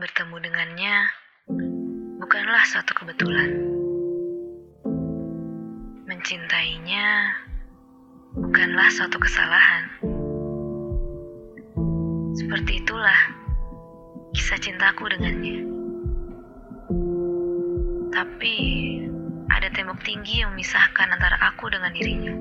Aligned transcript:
Bertemu 0.00 0.40
dengannya 0.40 0.94
bukanlah 2.24 2.64
suatu 2.64 2.96
kebetulan. 2.96 3.52
Mencintainya 6.08 7.36
bukanlah 8.32 8.88
suatu 8.88 9.20
kesalahan. 9.20 9.92
Seperti 12.32 12.80
itulah 12.80 13.20
kisah 14.32 14.56
cintaku 14.56 15.04
dengannya. 15.12 15.68
Tapi 18.08 18.56
ada 19.52 19.68
tembok 19.68 20.00
tinggi 20.00 20.40
yang 20.40 20.56
memisahkan 20.56 21.12
antara 21.12 21.36
aku 21.44 21.68
dengan 21.68 21.92
dirinya. 21.92 22.34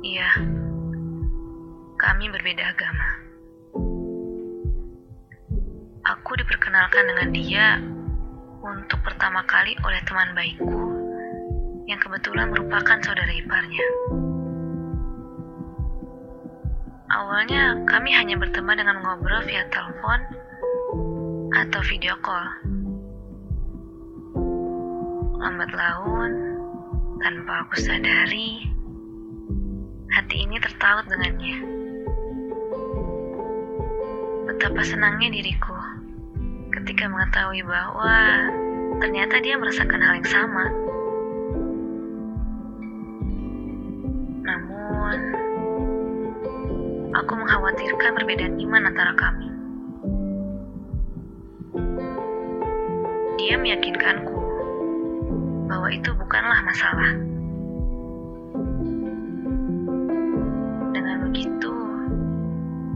Iya, 0.00 0.32
kami 2.00 2.32
berbeda 2.32 2.72
agama. 2.72 3.27
Aku 6.28 6.36
diperkenalkan 6.36 7.08
dengan 7.08 7.28
dia 7.32 7.66
untuk 8.60 9.00
pertama 9.00 9.40
kali 9.48 9.72
oleh 9.80 9.96
teman 10.04 10.36
baikku 10.36 10.84
yang 11.88 11.96
kebetulan 12.04 12.52
merupakan 12.52 13.00
saudara 13.00 13.32
iparnya. 13.32 13.86
Awalnya 17.08 17.80
kami 17.88 18.12
hanya 18.12 18.36
berteman 18.36 18.76
dengan 18.76 19.00
ngobrol 19.00 19.40
via 19.48 19.72
telepon 19.72 20.20
atau 21.64 21.80
video 21.88 22.12
call. 22.20 22.44
Lambat 25.40 25.72
laun, 25.72 26.32
tanpa 27.24 27.64
aku 27.64 27.80
sadari, 27.80 28.68
hati 30.12 30.44
ini 30.44 30.60
tertaut 30.60 31.08
dengannya. 31.08 31.56
Betapa 34.44 34.84
senangnya 34.84 35.32
diriku 35.32 35.77
ketika 36.88 37.04
mengetahui 37.04 37.60
bahwa 37.68 38.16
ternyata 39.04 39.44
dia 39.44 39.60
merasakan 39.60 40.00
hal 40.00 40.24
yang 40.24 40.30
sama. 40.32 40.64
Namun, 44.40 45.18
aku 47.12 47.32
mengkhawatirkan 47.36 48.16
perbedaan 48.16 48.56
iman 48.56 48.88
antara 48.88 49.12
kami. 49.20 49.52
Dia 53.36 53.60
meyakinkanku 53.60 54.40
bahwa 55.68 55.92
itu 55.92 56.08
bukanlah 56.16 56.64
masalah. 56.64 57.10
Dengan 60.96 61.28
begitu, 61.28 61.74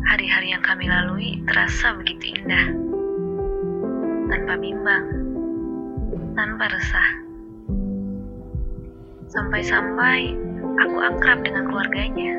hari-hari 0.09 0.57
yang 0.57 0.65
kami 0.65 0.89
lalui 0.89 1.45
terasa 1.45 1.93
begitu 1.93 2.41
indah. 2.41 2.92
Tanpa 4.53 4.69
bimbang, 4.69 5.06
tanpa 6.36 6.69
resah. 6.69 7.08
Sampai-sampai 9.33 10.36
aku 10.77 10.97
akrab 11.00 11.41
dengan 11.41 11.72
keluarganya. 11.72 12.36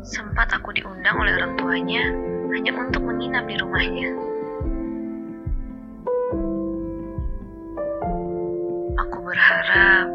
Sempat 0.00 0.48
aku 0.48 0.72
diundang 0.72 1.12
oleh 1.20 1.36
orang 1.36 1.60
tuanya 1.60 2.08
hanya 2.56 2.72
untuk 2.72 3.04
menginap 3.04 3.44
di 3.44 3.60
rumahnya. 3.60 4.08
Aku 8.96 9.18
berharap 9.28 10.08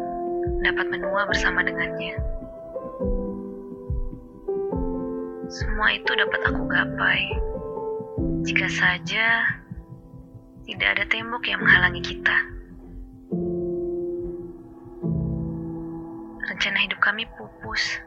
dapat 0.66 0.86
menua 0.90 1.22
bersama 1.30 1.62
dengannya. 1.62 2.18
Semua 5.46 5.94
itu 5.94 6.10
dapat 6.18 6.40
aku 6.50 6.66
gapai 6.66 7.49
jika 8.40 8.66
saja 8.72 9.44
tidak 10.64 10.88
ada 10.96 11.04
tembok 11.12 11.44
yang 11.44 11.60
menghalangi 11.60 12.00
kita. 12.00 12.36
Rencana 16.48 16.78
hidup 16.80 17.00
kami 17.04 17.28
pupus. 17.36 18.00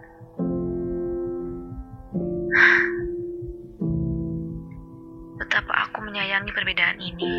Betapa 5.37 5.73
aku 5.89 6.01
menyayangi 6.01 6.51
perbedaan 6.53 6.97
ini. 6.97 7.33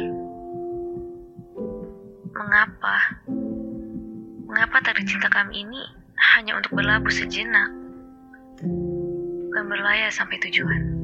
Mengapa? 2.35 2.97
Mengapa 4.47 4.77
tari 4.87 5.03
cinta 5.03 5.27
kami 5.31 5.67
ini 5.67 5.83
hanya 6.35 6.59
untuk 6.59 6.79
berlabuh 6.79 7.11
sejenak? 7.11 7.71
Bukan 9.51 9.65
berlayar 9.67 10.15
sampai 10.15 10.39
tujuan. 10.47 11.04